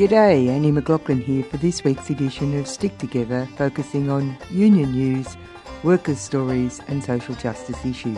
[0.00, 5.36] G'day, Annie McLaughlin here for this week's edition of Stick Together, focusing on union news,
[5.82, 8.16] workers' stories, and social justice issues.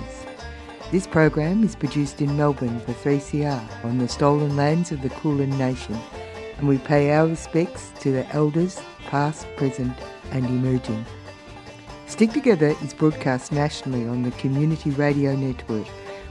[0.93, 5.59] This program is produced in Melbourne for 3CR on the stolen lands of the Kulin
[5.59, 5.99] Nation,
[6.57, 9.93] and we pay our respects to the elders, past, present,
[10.31, 11.05] and emerging.
[12.07, 15.89] Stick Together is broadcast nationally on the Community Radio Network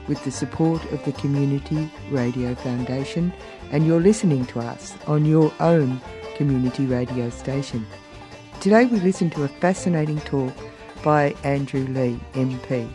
[0.08, 3.34] with the support of the Community Radio Foundation,
[3.72, 6.02] and you're listening to us on your own
[6.36, 7.86] community radio station.
[8.60, 10.54] Today we listen to a fascinating talk
[11.04, 12.90] by Andrew Leigh, MP.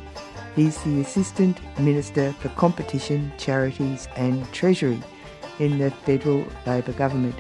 [0.55, 5.01] He's the Assistant Minister for Competition, Charities and Treasury
[5.59, 7.35] in the Federal Labor Government.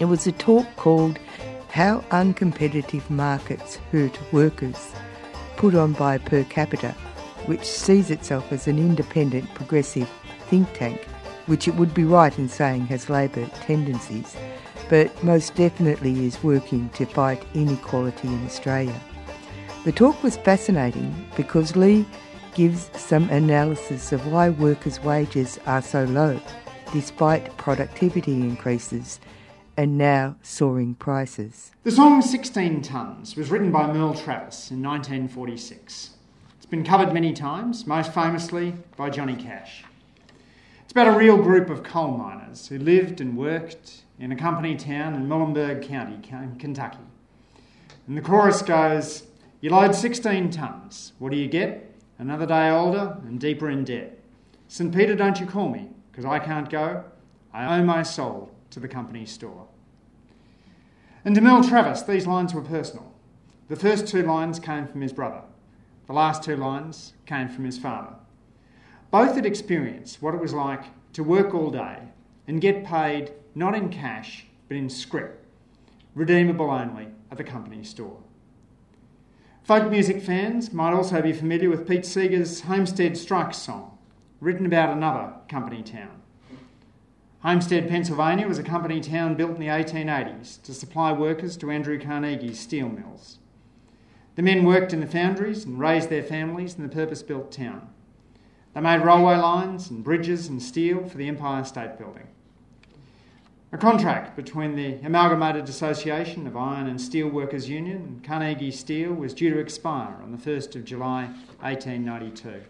[0.00, 1.18] It was a talk called
[1.70, 4.92] How Uncompetitive Markets Hurt Workers,
[5.56, 6.94] put on by Per Capita
[7.48, 10.08] which sees itself as an independent, progressive
[10.48, 11.02] think tank,
[11.46, 14.36] which it would be right in saying has Labor tendencies,
[14.90, 19.00] but most definitely is working to fight inequality in Australia.
[19.84, 22.04] The talk was fascinating because Leigh
[22.54, 26.38] gives some analysis of why workers' wages are so low,
[26.92, 29.20] despite productivity increases
[29.78, 31.72] and now soaring prices.
[31.84, 36.17] The song 16 Tons was written by Merle Travis in 1946
[36.70, 39.84] been covered many times, most famously by Johnny Cash.
[40.82, 44.76] It's about a real group of coal miners who lived and worked in a company
[44.76, 46.18] town in Muhlenberg County,
[46.58, 46.98] Kentucky.
[48.06, 49.24] And the chorus goes,
[49.62, 51.12] You load 16 tonnes.
[51.18, 51.94] What do you get?
[52.18, 54.18] Another day older and deeper in debt.
[54.66, 54.94] St.
[54.94, 57.04] Peter, don't you call me, because I can't go.
[57.52, 59.66] I owe my soul to the company store.
[61.24, 63.12] And to Merle Travis, these lines were personal.
[63.68, 65.42] The first two lines came from his brother.
[66.08, 68.14] The last two lines came from his father.
[69.10, 71.98] Both had experienced what it was like to work all day
[72.46, 75.44] and get paid not in cash but in scrip,
[76.14, 78.22] redeemable only at the company store.
[79.64, 83.98] Folk music fans might also be familiar with Pete Seeger's Homestead Strikes song,
[84.40, 86.22] written about another company town.
[87.40, 92.00] Homestead, Pennsylvania was a company town built in the 1880s to supply workers to Andrew
[92.00, 93.38] Carnegie's steel mills.
[94.38, 97.88] The men worked in the foundries and raised their families in the purpose built town.
[98.72, 102.28] They made railway lines and bridges and steel for the Empire State Building.
[103.72, 109.12] A contract between the Amalgamated Association of Iron and Steel Workers Union and Carnegie Steel
[109.12, 111.24] was due to expire on the 1st of July
[111.58, 112.62] 1892.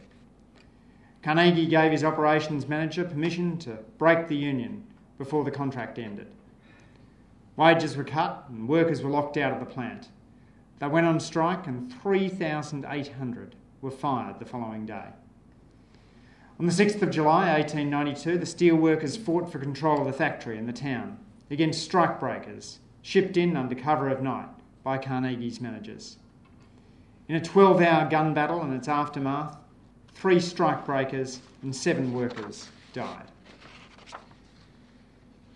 [1.22, 4.84] Carnegie gave his operations manager permission to break the union
[5.18, 6.28] before the contract ended.
[7.56, 10.08] Wages were cut and workers were locked out of the plant.
[10.78, 15.06] They went on strike and 3,800 were fired the following day.
[16.60, 20.68] On the 6th of July 1892, the steelworkers fought for control of the factory and
[20.68, 21.18] the town
[21.50, 24.48] against strikebreakers shipped in under cover of night
[24.82, 26.16] by Carnegie's managers.
[27.28, 29.56] In a 12 hour gun battle and its aftermath,
[30.14, 33.30] three strikebreakers and seven workers died.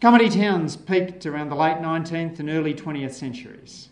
[0.00, 3.88] Company towns peaked around the late 19th and early 20th centuries.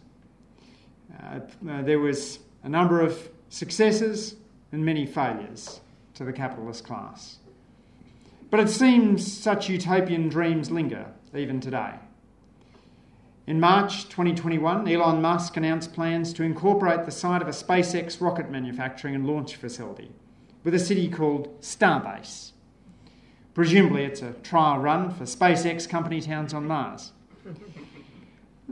[1.23, 4.37] Uh, uh, there was a number of successes
[4.73, 5.81] and many failures
[6.15, 7.39] to the capitalist class.
[8.51, 11.95] But it seems such utopian dreams linger even today.
[13.47, 18.51] In March 2021, Elon Musk announced plans to incorporate the site of a SpaceX rocket
[18.51, 20.11] manufacturing and launch facility
[20.63, 22.53] with a city called Starbase.
[23.55, 27.13] Presumably, it's a trial run for SpaceX company towns on Mars.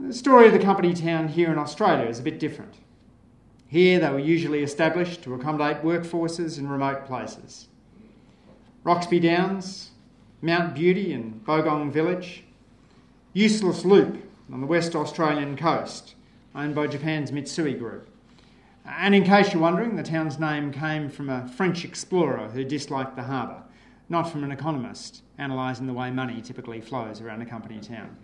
[0.07, 2.73] The story of the company town here in Australia is a bit different.
[3.67, 7.67] Here, they were usually established to accommodate workforces in remote places.
[8.83, 9.91] Roxby Downs,
[10.41, 12.43] Mount Beauty and Bogong Village,
[13.33, 14.17] Useless Loop
[14.51, 16.15] on the West Australian coast,
[16.55, 18.09] owned by Japan's Mitsui Group.
[18.85, 23.15] And in case you're wondering, the town's name came from a French explorer who disliked
[23.15, 23.61] the harbour,
[24.07, 28.17] not from an economist analysing the way money typically flows around a company town.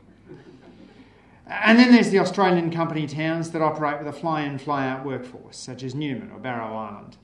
[1.48, 5.06] And then there's the Australian company towns that operate with a fly in, fly out
[5.06, 7.18] workforce, such as Newman or Barrow Island.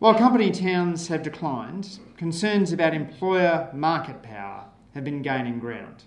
[0.00, 4.64] While company towns have declined, concerns about employer market power
[4.94, 6.04] have been gaining ground.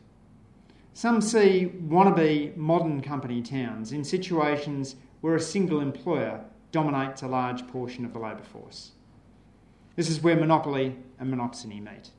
[0.93, 6.43] Some see wannabe modern company towns in situations where a single employer
[6.73, 8.91] dominates a large portion of the labour force.
[9.95, 12.11] This is where monopoly and monopsony meet.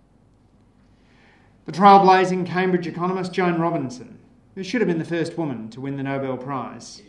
[1.65, 4.19] The trailblazing Cambridge economist Joan Robinson
[4.55, 7.03] who should have been the first woman to win the Nobel Prize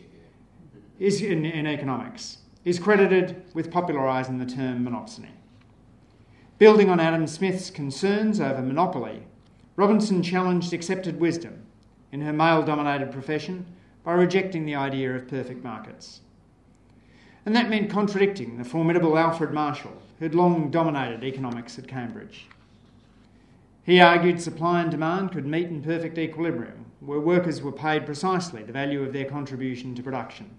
[0.98, 5.32] is in, in economics, is credited with popularising the term monopsony.
[6.58, 9.24] Building on Adam Smith's concerns over monopoly,
[9.76, 11.66] Robinson challenged accepted wisdom
[12.12, 13.66] in her male dominated profession
[14.04, 16.20] by rejecting the idea of perfect markets.
[17.44, 22.46] And that meant contradicting the formidable Alfred Marshall, who'd long dominated economics at Cambridge.
[23.84, 28.62] He argued supply and demand could meet in perfect equilibrium, where workers were paid precisely
[28.62, 30.50] the value of their contribution to production.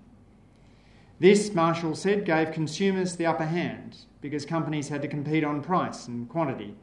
[1.19, 6.07] This, Marshall said, gave consumers the upper hand because companies had to compete on price
[6.07, 6.75] and quantity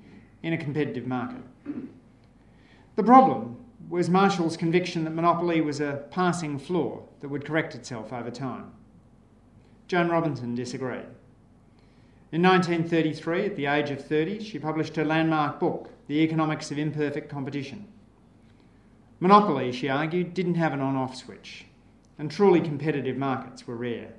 [0.42, 1.42] in a competitive market.
[2.96, 3.56] The problem
[3.88, 8.72] was Marshall's conviction that monopoly was a passing flaw that would correct itself over time.
[9.86, 11.06] Joan Robinson disagreed.
[12.32, 16.78] In 1933, at the age of 30, she published her landmark book, The Economics of
[16.78, 17.86] Imperfect Competition.
[19.22, 21.66] Monopoly, she argued, didn't have an on off switch,
[22.18, 24.14] and truly competitive markets were rare.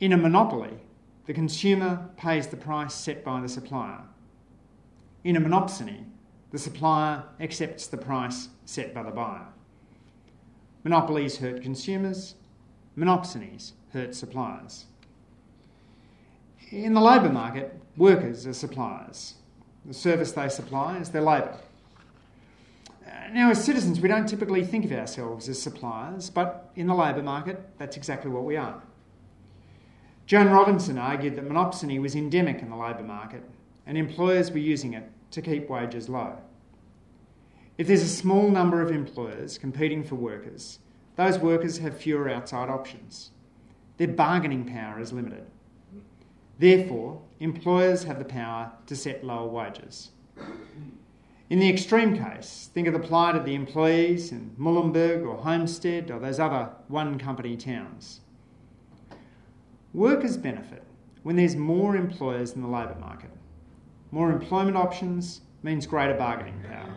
[0.00, 0.80] In a monopoly,
[1.26, 4.00] the consumer pays the price set by the supplier.
[5.22, 6.04] In a monopsony,
[6.50, 9.46] the supplier accepts the price set by the buyer.
[10.82, 12.34] Monopolies hurt consumers,
[12.96, 14.86] monopsonies hurt suppliers.
[16.72, 19.34] In the labour market, workers are suppliers.
[19.84, 21.56] The service they supply is their labour.
[23.32, 27.22] Now, as citizens, we don't typically think of ourselves as suppliers, but in the labour
[27.22, 28.82] market, that's exactly what we are.
[30.26, 33.42] Joan Robinson argued that monopsony was endemic in the labour market
[33.86, 36.38] and employers were using it to keep wages low.
[37.76, 40.78] If there's a small number of employers competing for workers,
[41.16, 43.30] those workers have fewer outside options.
[43.96, 45.46] Their bargaining power is limited.
[46.58, 50.10] Therefore, employers have the power to set lower wages.
[51.50, 56.08] In the extreme case, think of the plight of the employees in Muhlenberg or Homestead
[56.08, 58.20] or those other one company towns.
[59.92, 60.84] Workers benefit
[61.24, 63.32] when there's more employers in the labour market.
[64.12, 66.94] More employment options means greater bargaining power.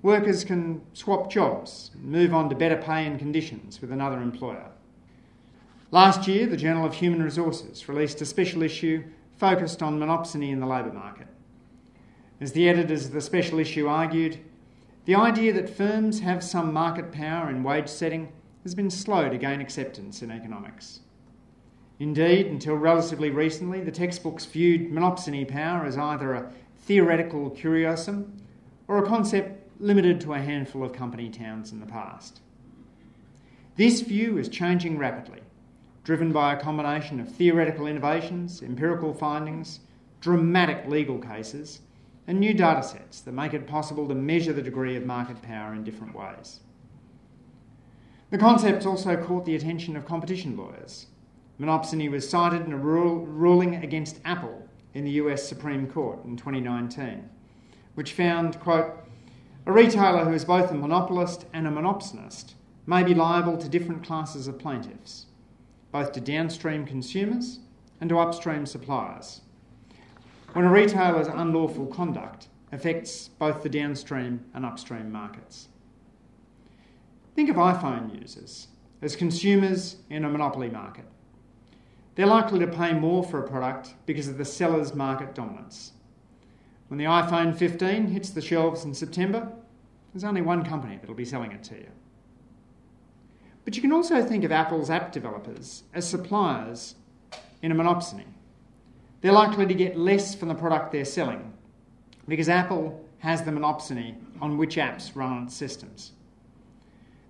[0.00, 4.70] Workers can swap jobs and move on to better pay and conditions with another employer.
[5.90, 9.04] Last year, the Journal of Human Resources released a special issue
[9.36, 11.26] focused on monopsony in the labour market.
[12.40, 14.38] As the editors of the special issue argued,
[15.04, 18.32] the idea that firms have some market power in wage setting
[18.62, 21.00] has been slow to gain acceptance in economics.
[22.00, 28.32] Indeed, until relatively recently, the textbooks viewed monopsony power as either a theoretical curiosum
[28.88, 32.40] or a concept limited to a handful of company towns in the past.
[33.76, 35.40] This view is changing rapidly,
[36.02, 39.80] driven by a combination of theoretical innovations, empirical findings,
[40.20, 41.80] dramatic legal cases,
[42.26, 45.74] and new data sets that make it possible to measure the degree of market power
[45.74, 46.60] in different ways.
[48.30, 51.06] The concepts also caught the attention of competition lawyers.
[51.60, 57.28] Monopsony was cited in a ruling against Apple in the US Supreme Court in 2019,
[57.94, 58.92] which found, quote,
[59.66, 62.54] a retailer who is both a monopolist and a monopsonist
[62.86, 65.26] may be liable to different classes of plaintiffs,
[65.92, 67.60] both to downstream consumers
[68.00, 69.42] and to upstream suppliers
[70.54, 75.68] when a retailer's unlawful conduct affects both the downstream and upstream markets.
[77.34, 78.68] Think of iPhone users
[79.02, 81.06] as consumers in a monopoly market.
[82.14, 85.92] They're likely to pay more for a product because of the seller's market dominance.
[86.86, 89.50] When the iPhone 15 hits the shelves in September,
[90.12, 91.88] there's only one company that'll be selling it to you.
[93.64, 96.94] But you can also think of Apple's app developers as suppliers
[97.60, 98.26] in a monopsony
[99.24, 101.50] they're likely to get less from the product they're selling
[102.28, 106.12] because Apple has the monopsony on which apps run on its systems.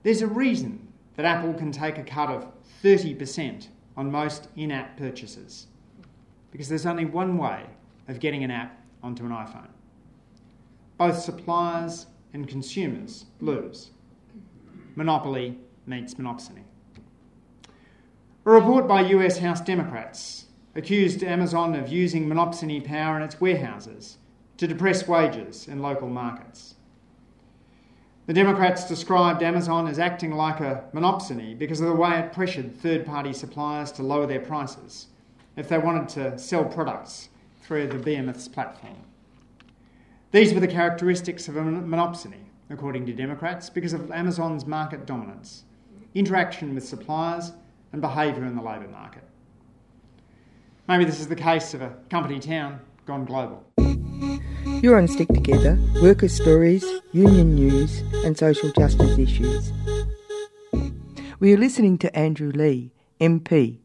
[0.02, 2.48] There's a reason that Apple can take a cut of
[2.82, 5.68] 30% on most in app purchases
[6.50, 7.64] because there's only one way
[8.08, 9.70] of getting an app onto an iPhone.
[10.98, 13.92] Both suppliers and consumers lose.
[14.96, 16.64] Monopoly meets monopsony.
[18.46, 20.43] A report by US House Democrats
[20.76, 24.18] accused Amazon of using monopsony power in its warehouses
[24.56, 26.74] to depress wages in local markets.
[28.26, 32.74] The Democrats described Amazon as acting like a monopsony because of the way it pressured
[32.74, 35.08] third party suppliers to lower their prices
[35.56, 37.28] if they wanted to sell products
[37.62, 38.96] through the behemoth's platform.
[40.32, 45.64] These were the characteristics of a monopsony, according to Democrats, because of Amazon's market dominance,
[46.14, 47.52] interaction with suppliers,
[47.92, 49.22] and behaviour in the labour market.
[50.86, 53.64] Maybe this is the case of a company town gone global.
[54.82, 59.72] You're on Stick Together, workers' stories, union news, and social justice issues.
[61.40, 63.78] We are listening to Andrew Leigh, MP,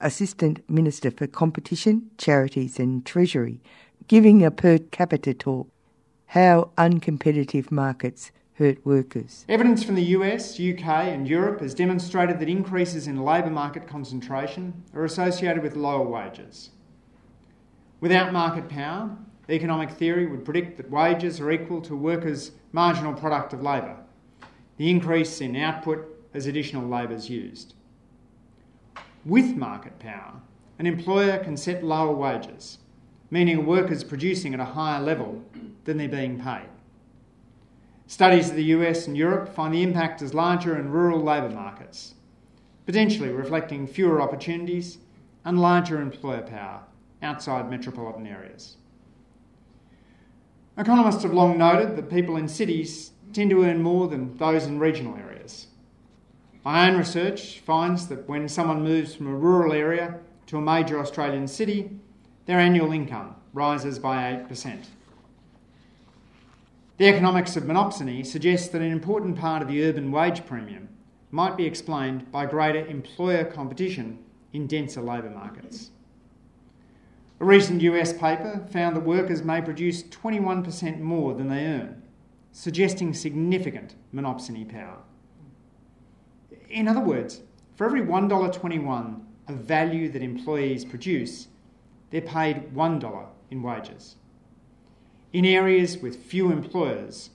[0.00, 3.60] Assistant Minister for Competition, Charities and Treasury,
[4.08, 5.68] giving a per capita talk.
[6.32, 8.32] how uncompetitive markets
[8.62, 9.44] hurt workers.
[9.48, 14.84] Evidence from the US, UK, and Europe has demonstrated that increases in labour market concentration
[14.94, 16.70] are associated with lower wages.
[18.00, 19.16] Without market power,
[19.48, 23.96] economic theory would predict that wages are equal to workers' marginal product of labour,
[24.76, 27.74] the increase in output as additional labour is used.
[29.24, 30.40] With market power,
[30.78, 32.78] an employer can set lower wages,
[33.30, 35.42] meaning a worker is producing at a higher level
[35.84, 36.71] than they're being paid.
[38.12, 42.12] Studies of the US and Europe find the impact as larger in rural labour markets,
[42.84, 44.98] potentially reflecting fewer opportunities
[45.46, 46.82] and larger employer power
[47.22, 48.76] outside metropolitan areas.
[50.76, 54.78] Economists have long noted that people in cities tend to earn more than those in
[54.78, 55.68] regional areas.
[56.66, 61.00] My own research finds that when someone moves from a rural area to a major
[61.00, 61.90] Australian city,
[62.44, 64.84] their annual income rises by 8%.
[67.02, 70.88] The economics of monopsony suggests that an important part of the urban wage premium
[71.32, 74.20] might be explained by greater employer competition
[74.52, 75.90] in denser labour markets.
[77.40, 82.04] A recent US paper found that workers may produce 21% more than they earn,
[82.52, 84.98] suggesting significant monopsony power.
[86.70, 87.42] In other words,
[87.74, 91.48] for every $1.21 of value that employees produce,
[92.10, 94.18] they're paid $1 in wages.
[95.32, 97.30] In areas with few employers,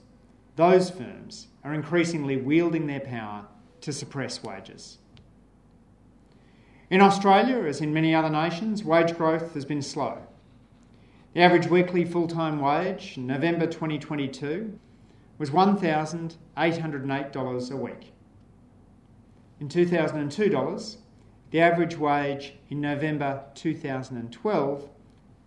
[0.54, 3.46] those firms are increasingly wielding their power
[3.80, 4.98] to suppress wages.
[6.90, 10.18] In Australia, as in many other nations, wage growth has been slow.
[11.34, 14.78] The average weekly full time wage in November 2022
[15.38, 18.12] was $1,808 a week.
[19.60, 20.98] In 2002 dollars,
[21.50, 24.88] the average wage in November 2012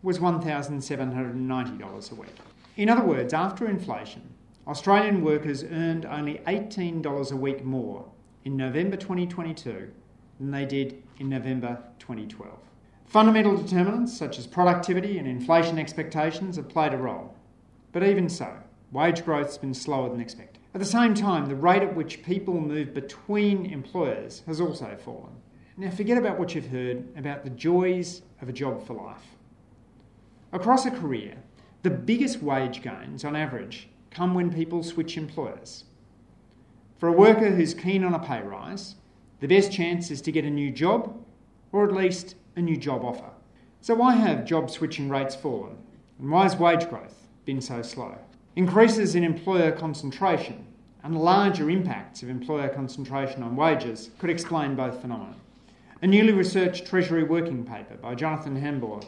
[0.04, 2.36] was $1,790 a week.
[2.78, 4.34] In other words, after inflation,
[4.68, 8.06] Australian workers earned only $18 a week more
[8.46, 9.92] in November 2022
[10.40, 12.58] than they did in November 2012.
[13.06, 17.36] Fundamental determinants such as productivity and inflation expectations have played a role,
[17.92, 18.52] but even so,
[18.92, 20.62] wage growth has been slower than expected.
[20.74, 25.36] At the same time, the rate at which people move between employers has also fallen.
[25.76, 29.26] Now, forget about what you've heard about the joys of a job for life.
[30.54, 31.38] Across a career,
[31.82, 35.86] the biggest wage gains on average come when people switch employers.
[36.98, 38.96] For a worker who's keen on a pay rise,
[39.40, 41.18] the best chance is to get a new job
[41.72, 43.32] or at least a new job offer.
[43.80, 45.78] So, why have job switching rates fallen?
[46.20, 48.18] And why has wage growth been so slow?
[48.58, 50.68] Increases in employer concentration
[51.02, 55.38] and larger impacts of employer concentration on wages could explain both phenomena.
[56.02, 59.02] A newly researched Treasury working paper by Jonathan Hambur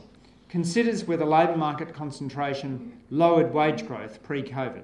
[0.53, 4.83] considers whether labour market concentration lowered wage growth pre COVID.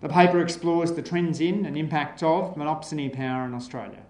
[0.00, 4.04] The paper explores the trends in and impacts of monopsony power in Australia.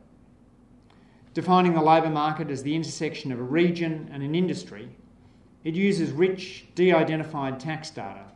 [1.32, 4.90] Defining the labour market as the intersection of a region and an industry,
[5.64, 8.26] it uses rich, de identified tax data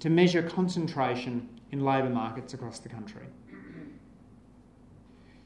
[0.00, 3.26] to measure concentration in labour markets across the country.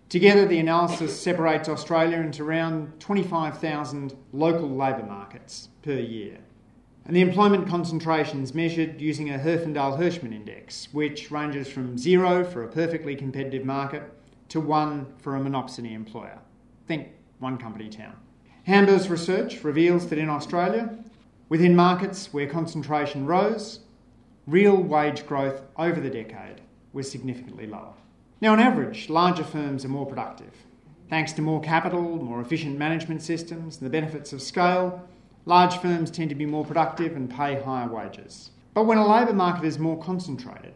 [0.09, 6.39] Together, the analysis separates Australia into around 25,000 local labour markets per year.
[7.05, 12.43] And the employment concentration is measured using a Herfindahl Hirschman index, which ranges from zero
[12.43, 14.03] for a perfectly competitive market
[14.49, 16.39] to one for a monopsony employer.
[16.87, 18.17] Think one company town.
[18.65, 20.99] Hambur's research reveals that in Australia,
[21.51, 23.81] within markets where concentration rose,
[24.47, 26.63] real wage growth over the decade
[26.95, 27.93] was significantly lower.
[28.41, 30.53] Now, on average, larger firms are more productive.
[31.11, 35.03] Thanks to more capital, more efficient management systems, and the benefits of scale,
[35.45, 38.51] large firms tend to be more productive and pay higher wages.
[38.75, 40.75] But when a labour market is more concentrated,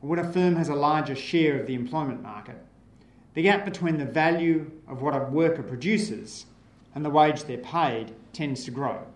[0.00, 2.56] or when a firm has a larger share of the employment market,
[3.34, 6.46] the gap between the value of what a worker produces
[6.94, 9.06] and the wage they're paid tends to grow.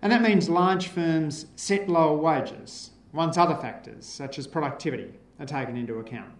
[0.00, 5.46] And that means large firms set lower wages once other factors, such as productivity, are
[5.46, 6.32] taken into account.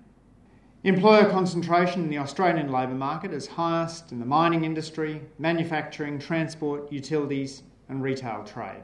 [0.85, 6.93] Employer concentration in the Australian labour market is highest in the mining industry, manufacturing, transport,
[6.93, 8.83] utilities, and retail trade.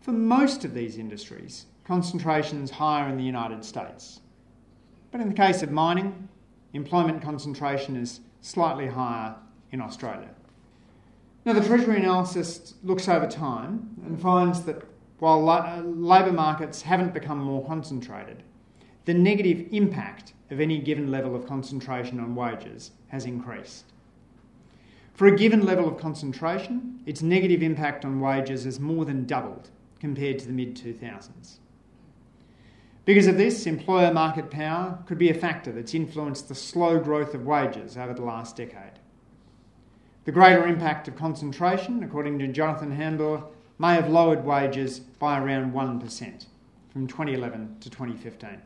[0.00, 4.22] For most of these industries, concentration is higher in the United States.
[5.12, 6.28] But in the case of mining,
[6.72, 9.36] employment concentration is slightly higher
[9.70, 10.30] in Australia.
[11.44, 14.82] Now, the Treasury analysis looks over time and finds that
[15.20, 18.42] while labour markets haven't become more concentrated,
[19.04, 23.84] the negative impact of any given level of concentration on wages has increased.
[25.14, 29.70] For a given level of concentration, its negative impact on wages has more than doubled
[30.00, 31.58] compared to the mid 2000s.
[33.04, 37.34] Because of this, employer market power could be a factor that's influenced the slow growth
[37.34, 38.98] of wages over the last decade.
[40.24, 43.44] The greater impact of concentration, according to Jonathan Hambur,
[43.78, 46.46] may have lowered wages by around 1%
[46.92, 48.60] from 2011 to 2015.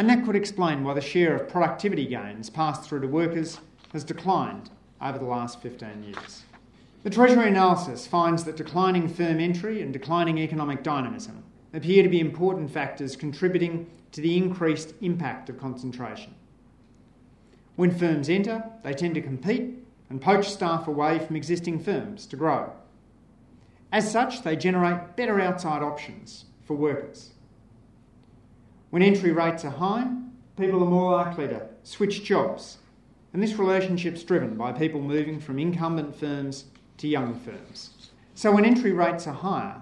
[0.00, 3.60] And that could explain why the share of productivity gains passed through to workers
[3.92, 6.44] has declined over the last 15 years.
[7.02, 12.18] The Treasury analysis finds that declining firm entry and declining economic dynamism appear to be
[12.18, 16.34] important factors contributing to the increased impact of concentration.
[17.76, 22.36] When firms enter, they tend to compete and poach staff away from existing firms to
[22.36, 22.72] grow.
[23.92, 27.32] As such, they generate better outside options for workers.
[28.90, 30.10] When entry rates are high,
[30.58, 32.78] people are more likely to switch jobs,
[33.32, 36.64] and this relationship is driven by people moving from incumbent firms
[36.98, 38.10] to young firms.
[38.34, 39.80] So when entry rates are higher,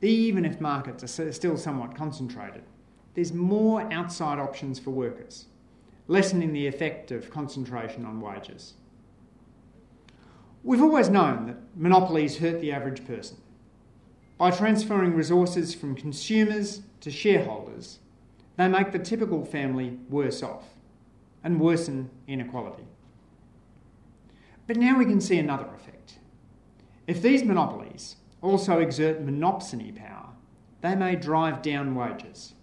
[0.00, 2.62] even if markets are still somewhat concentrated,
[3.14, 5.46] there's more outside options for workers,
[6.06, 8.74] lessening the effect of concentration on wages.
[10.64, 13.36] We've always known that monopolies hurt the average person.
[14.38, 17.98] By transferring resources from consumers to shareholders,
[18.58, 20.64] they make the typical family worse off
[21.44, 22.82] and worsen inequality.
[24.66, 26.18] But now we can see another effect.
[27.06, 30.30] If these monopolies also exert monopsony power,
[30.80, 32.54] they may drive down wages.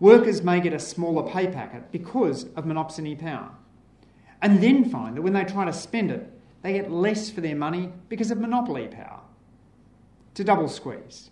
[0.00, 3.50] Workers may get a smaller pay packet because of monopsony power,
[4.40, 6.32] and then find that when they try to spend it,
[6.62, 9.20] they get less for their money because of monopoly power.
[10.34, 11.30] To double squeeze.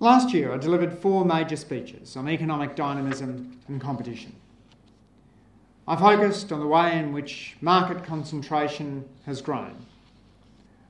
[0.00, 4.32] Last year, I delivered four major speeches on economic dynamism and competition.
[5.88, 9.74] I focused on the way in which market concentration has grown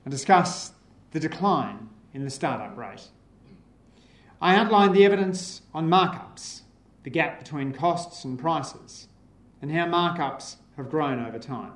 [0.05, 0.73] and discussed
[1.11, 3.07] the decline in the startup rate.
[4.41, 6.61] I outlined the evidence on markups,
[7.03, 9.07] the gap between costs and prices,
[9.59, 11.73] and how markups have grown over time.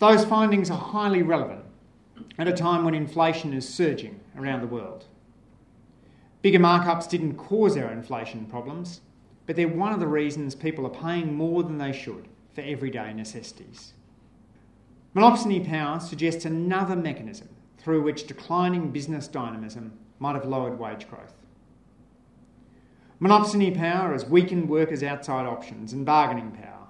[0.00, 1.64] Those findings are highly relevant
[2.38, 5.06] at a time when inflation is surging around the world.
[6.42, 9.02] Bigger markups didn't cause our inflation problems,
[9.46, 13.12] but they're one of the reasons people are paying more than they should for everyday
[13.12, 13.92] necessities.
[15.14, 17.48] Monopsony power suggests another mechanism
[17.78, 21.34] through which declining business dynamism might have lowered wage growth.
[23.20, 26.86] Monopsony power has weakened workers' outside options and bargaining power,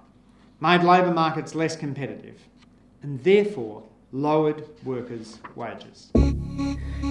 [0.61, 2.47] made labour markets less competitive,
[3.01, 6.11] and therefore lowered workers' wages.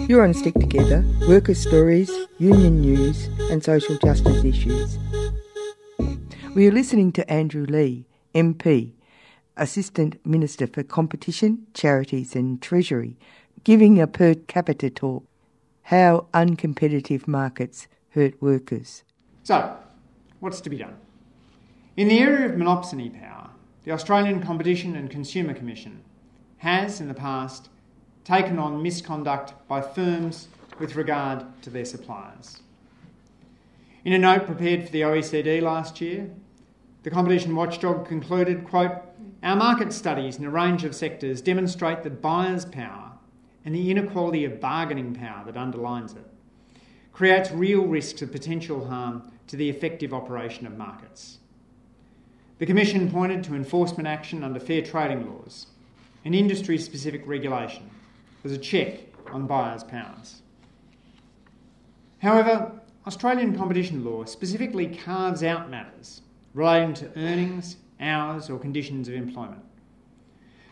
[0.08, 4.98] You're on Stick Together, workers' stories, union news, and social justice issues.
[6.54, 8.92] We are listening to Andrew Leigh, MP,
[9.56, 13.16] Assistant Minister for Competition, Charities and Treasury,
[13.64, 15.24] giving a per capita talk
[15.84, 19.04] How Uncompetitive Markets Hurt Workers.
[19.42, 19.76] So,
[20.40, 20.96] what's to be done?
[21.96, 23.50] In the area of monopsony power,
[23.84, 26.02] the Australian Competition and Consumer Commission
[26.60, 27.68] has, in the past,
[28.24, 32.60] taken on misconduct by firms with regard to their suppliers.
[34.04, 36.30] In a note prepared for the OECD last year,
[37.02, 38.92] the competition watchdog concluded, quote,
[39.42, 43.12] Our market studies in a range of sectors demonstrate that buyers' power
[43.64, 46.26] and the inequality of bargaining power that underlines it
[47.12, 51.38] creates real risks of potential harm to the effective operation of markets.
[52.58, 55.66] The Commission pointed to enforcement action under fair trading laws
[56.24, 57.90] and industry specific regulation
[58.44, 59.00] as a check
[59.32, 60.42] on buyers' powers.
[62.18, 62.72] However,
[63.06, 69.64] Australian competition law specifically carves out matters relating to earnings, hours, or conditions of employment.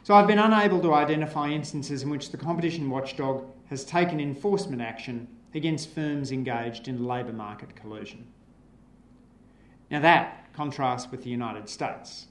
[0.03, 4.81] So I've been unable to identify instances in which the competition watchdog has taken enforcement
[4.81, 8.27] action against firms engaged in labour market collusion.
[9.91, 12.27] Now, that contrasts with the United States,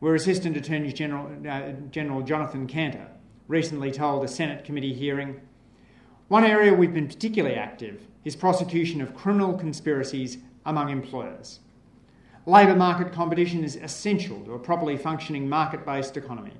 [0.00, 3.08] where Assistant Attorney General, uh, General Jonathan Kanter
[3.48, 5.40] recently told a Senate committee hearing
[6.28, 11.60] one area we've been particularly active is prosecution of criminal conspiracies among employers.
[12.46, 16.54] Labour market competition is essential to a properly functioning market based economy.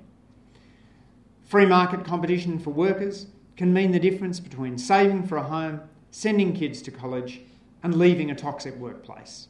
[1.43, 6.53] Free market competition for workers can mean the difference between saving for a home, sending
[6.53, 7.41] kids to college,
[7.83, 9.47] and leaving a toxic workplace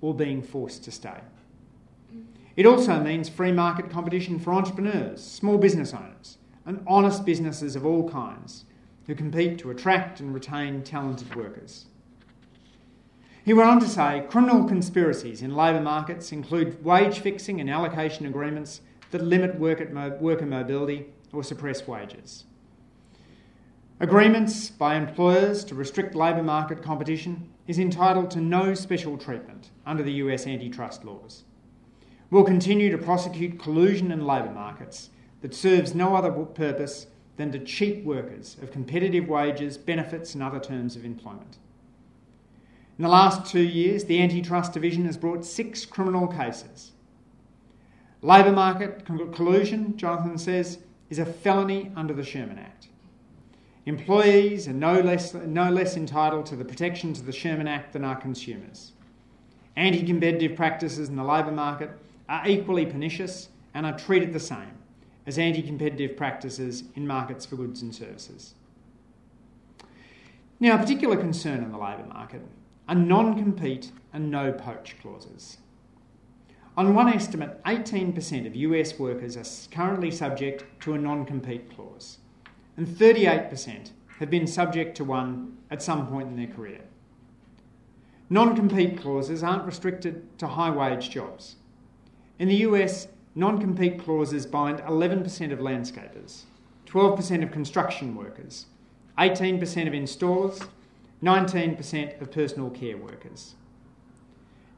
[0.00, 1.20] or being forced to stay.
[2.56, 7.84] It also means free market competition for entrepreneurs, small business owners, and honest businesses of
[7.84, 8.64] all kinds
[9.06, 11.86] who compete to attract and retain talented workers.
[13.44, 18.24] He went on to say criminal conspiracies in labour markets include wage fixing and allocation
[18.24, 22.44] agreements that limit worker mobility or suppress wages.
[24.00, 30.02] Agreements by employers to restrict labour market competition is entitled to no special treatment under
[30.02, 31.44] the US antitrust laws.
[32.34, 37.60] We'll continue to prosecute collusion in labour markets that serves no other purpose than to
[37.60, 41.58] cheat workers of competitive wages, benefits, and other terms of employment.
[42.98, 46.90] In the last two years, the Antitrust Division has brought six criminal cases.
[48.20, 50.78] Labour market collusion, Jonathan says,
[51.10, 52.88] is a felony under the Sherman Act.
[53.86, 58.02] Employees are no less, no less entitled to the protections of the Sherman Act than
[58.02, 58.90] are consumers.
[59.76, 61.90] Anti competitive practices in the labour market
[62.28, 64.78] are equally pernicious and are treated the same
[65.26, 68.54] as anti competitive practices in markets for goods and services.
[70.60, 72.42] Now, a particular concern in the labour market
[72.88, 75.58] are non compete and no poach clauses.
[76.76, 82.18] On one estimate, 18% of US workers are currently subject to a non compete clause,
[82.76, 86.80] and 38% have been subject to one at some point in their career.
[88.30, 91.56] Non compete clauses aren't restricted to high wage jobs.
[92.38, 96.42] In the US, non compete clauses bind 11% of landscapers,
[96.86, 98.66] 12% of construction workers,
[99.18, 100.66] 18% of installers,
[101.22, 103.54] 19% of personal care workers.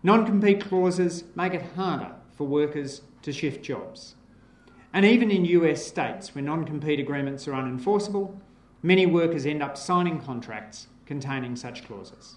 [0.03, 4.15] Non compete clauses make it harder for workers to shift jobs.
[4.93, 8.39] And even in US states where non compete agreements are unenforceable,
[8.83, 12.37] many workers end up signing contracts containing such clauses.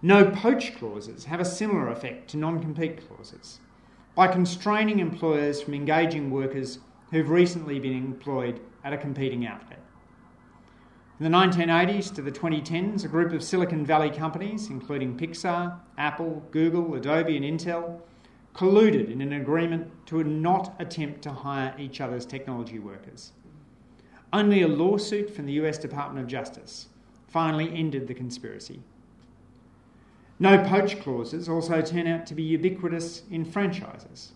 [0.00, 3.58] No poach clauses have a similar effect to non compete clauses
[4.14, 6.78] by constraining employers from engaging workers
[7.10, 9.80] who've recently been employed at a competing outfit.
[11.18, 16.44] In the 1980s to the 2010s, a group of Silicon Valley companies, including Pixar, Apple,
[16.52, 18.00] Google, Adobe, and Intel,
[18.54, 23.32] colluded in an agreement to not attempt to hire each other's technology workers.
[24.32, 26.86] Only a lawsuit from the US Department of Justice
[27.26, 28.80] finally ended the conspiracy.
[30.40, 34.32] No poach clauses also turn out to be ubiquitous in franchises.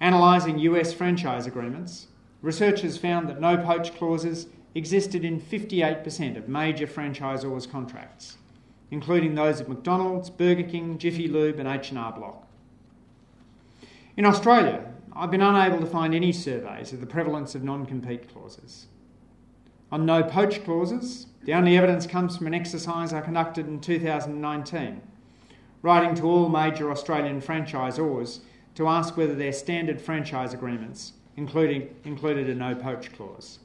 [0.00, 2.08] Analysing US franchise agreements,
[2.42, 8.38] researchers found that no poach clauses existed in 58% of major franchisors' contracts,
[8.90, 12.46] including those of McDonald's, Burger King, Jiffy Lube, and H&R Block.
[14.16, 18.86] In Australia, I've been unable to find any surveys of the prevalence of non-compete clauses.
[19.94, 25.00] On no poach clauses, the only evidence comes from an exercise I conducted in 2019,
[25.82, 28.40] writing to all major Australian franchisors
[28.74, 33.60] to ask whether their standard franchise agreements included, included a no poach clause.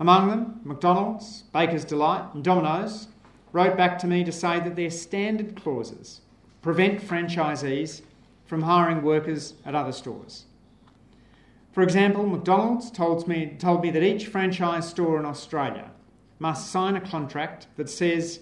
[0.00, 3.08] Among them, McDonald's, Baker's Delight, and Domino's
[3.52, 6.22] wrote back to me to say that their standard clauses
[6.62, 8.00] prevent franchisees
[8.46, 10.46] from hiring workers at other stores.
[11.72, 15.90] For example, McDonald's told me, told me that each franchise store in Australia
[16.38, 18.40] must sign a contract that says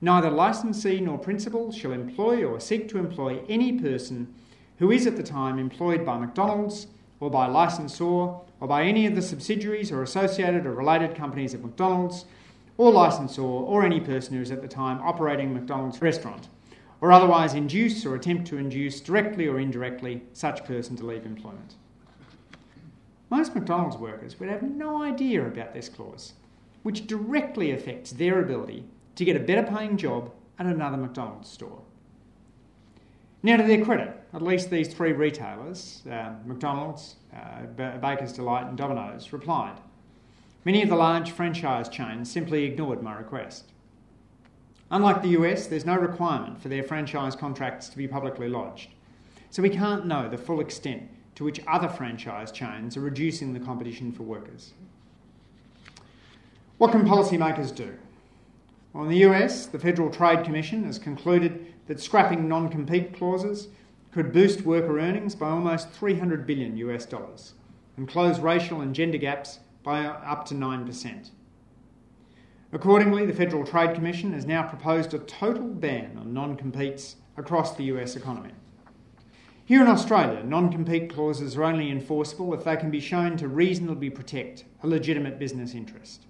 [0.00, 4.34] neither licensee nor principal shall employ or seek to employ any person
[4.78, 6.86] who is at the time employed by McDonald's
[7.20, 11.62] or by licensor or by any of the subsidiaries or associated or related companies of
[11.62, 12.24] McDonald's
[12.78, 16.48] or licensor or any person who is at the time operating McDonald's restaurant,
[17.02, 21.74] or otherwise induce or attempt to induce directly or indirectly such person to leave employment.
[23.32, 26.34] Most McDonald's workers would have no idea about this clause,
[26.82, 31.80] which directly affects their ability to get a better paying job at another McDonald's store.
[33.42, 37.62] Now, to their credit, at least these three retailers, uh, McDonald's, uh,
[38.02, 39.80] Baker's Delight, and Domino's, replied.
[40.66, 43.72] Many of the large franchise chains simply ignored my request.
[44.90, 48.90] Unlike the US, there's no requirement for their franchise contracts to be publicly lodged,
[49.48, 51.08] so we can't know the full extent
[51.42, 54.74] to which other franchise chains are reducing the competition for workers.
[56.78, 57.94] What can policymakers do?
[58.92, 63.68] Well, in the US, the Federal Trade Commission has concluded that scrapping non compete clauses
[64.12, 67.54] could boost worker earnings by almost 300 billion US dollars
[67.96, 71.30] and close racial and gender gaps by up to 9%.
[72.72, 77.74] Accordingly, the Federal Trade Commission has now proposed a total ban on non competes across
[77.74, 78.52] the US economy.
[79.64, 83.46] Here in Australia, non compete clauses are only enforceable if they can be shown to
[83.46, 86.26] reasonably protect a legitimate business interest.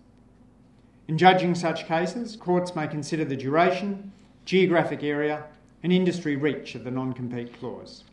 [1.09, 4.13] In judging such cases, courts may consider the duration,
[4.45, 5.45] geographic area,
[5.83, 8.05] and industry reach of the non compete clause.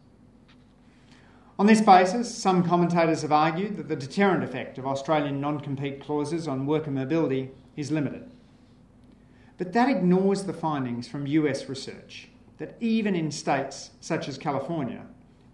[1.60, 6.02] On this basis, some commentators have argued that the deterrent effect of Australian non compete
[6.02, 8.30] clauses on worker mobility is limited.
[9.58, 12.30] But that ignores the findings from US research
[12.60, 15.06] that even in states such as California,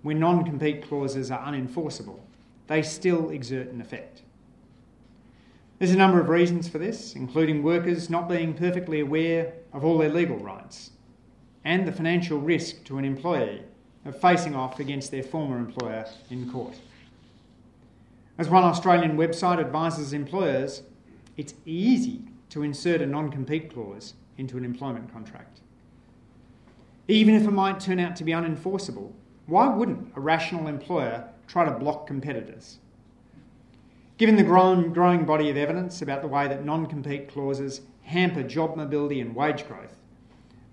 [0.02, 2.20] where non compete clauses are unenforceable,
[2.68, 4.22] they still exert an effect.
[5.80, 9.98] There's a number of reasons for this, including workers not being perfectly aware of all
[9.98, 10.91] their legal rights
[11.63, 13.63] and the financial risk to an employee
[14.06, 16.76] of facing off against their former employer in court.
[18.38, 20.84] As one Australian website advises employers,
[21.38, 25.62] it's easy to insert a non compete clause into an employment contract.
[27.08, 29.12] Even if it might turn out to be unenforceable,
[29.46, 32.80] why wouldn't a rational employer try to block competitors?
[34.18, 38.44] Given the growing, growing body of evidence about the way that non compete clauses hamper
[38.44, 39.96] job mobility and wage growth,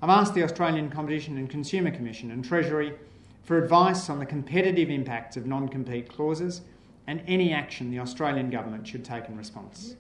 [0.01, 2.95] I've asked the Australian Competition and Consumer Commission and Treasury
[3.43, 6.63] for advice on the competitive impacts of non compete clauses
[7.07, 9.97] and any action the Australian Government should take in response.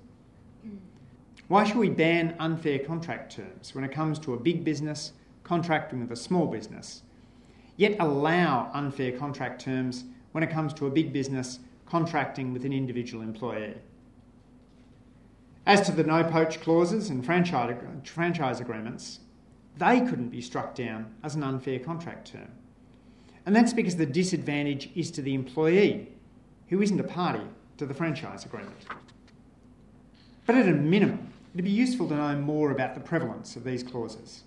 [1.49, 5.13] Why should we ban unfair contract terms when it comes to a big business
[5.45, 7.03] contracting with a small business,
[7.77, 12.73] yet allow unfair contract terms when it comes to a big business contracting with an
[12.73, 13.75] individual employee.
[15.67, 19.21] As to the no poach clauses and franchise, agreements,
[19.77, 22.51] they couldn't be struck down as an unfair contract term.
[23.47, 26.09] And that's because the disadvantage is to the employee,
[26.69, 27.45] who isn't a party
[27.77, 28.77] to the franchise agreement.
[30.47, 33.83] But at a minimum, it'd be useful to know more about the prevalence of these
[33.83, 34.45] clauses.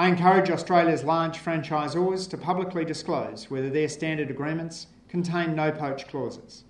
[0.00, 6.08] I encourage Australia's large franchisors to publicly disclose whether their standard agreements contain no poach
[6.08, 6.64] clauses,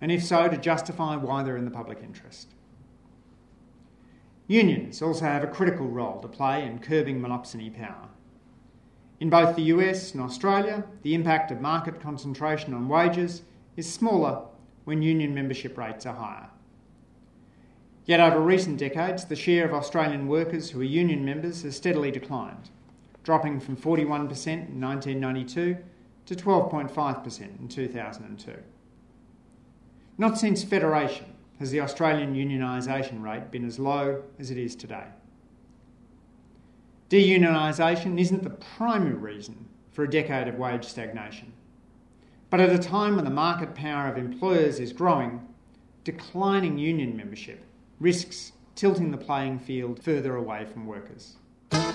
[0.00, 2.54] and if so, to justify why they're in the public interest.
[4.48, 8.08] Unions also have a critical role to play in curbing monopsony power.
[9.20, 13.42] In both the US and Australia, the impact of market concentration on wages
[13.76, 14.42] is smaller
[14.82, 16.50] when union membership rates are higher.
[18.06, 22.12] Yet over recent decades, the share of Australian workers who are union members has steadily
[22.12, 22.70] declined,
[23.24, 25.76] dropping from 41% in 1992
[26.26, 28.52] to 12.5% in 2002.
[30.18, 31.26] Not since Federation
[31.58, 35.06] has the Australian unionisation rate been as low as it is today.
[37.10, 41.52] Deunionisation isn't the primary reason for a decade of wage stagnation.
[42.50, 45.40] But at a time when the market power of employers is growing,
[46.04, 47.64] declining union membership
[47.98, 51.36] risks tilting the playing field further away from workers.
[51.70, 51.94] Some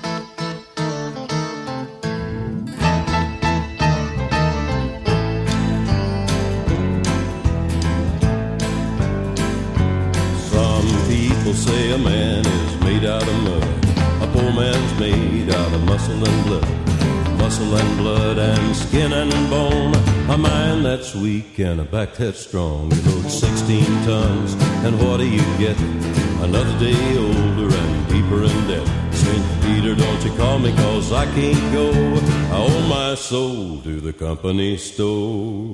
[11.08, 13.64] people say a man is made out of mud.
[14.22, 16.68] A poor man's made out of muscle and blood.
[17.38, 20.11] Muscle and blood and skin and bone.
[20.32, 22.90] A mind that's weak and a back that's strong.
[22.90, 24.54] You load 16 tons,
[24.86, 25.78] and what do you get?
[26.40, 29.14] Another day older and deeper in debt.
[29.14, 29.62] St.
[29.64, 31.92] Peter, don't you call me, cause I can't go.
[32.50, 35.74] I owe my soul to the company store.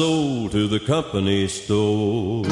[0.00, 2.42] Soul to the company store.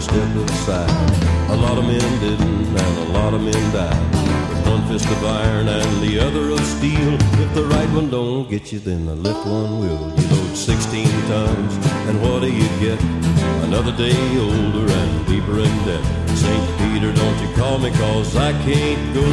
[0.00, 1.50] Step aside.
[1.50, 4.10] A lot of men didn't, and a lot of men died.
[4.48, 7.14] With one fist of iron and the other of steel.
[7.44, 10.04] If the right one don't get you, then the left one will.
[10.18, 11.74] You load 16 tons,
[12.08, 13.31] and what do you get?
[13.74, 16.04] Another day older and deeper in debt.
[16.36, 16.78] St.
[16.78, 19.24] Peter, don't you call me, cause I can't go.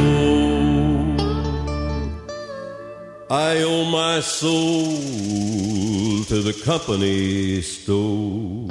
[3.30, 4.96] I owe my soul
[6.24, 8.70] to the company store.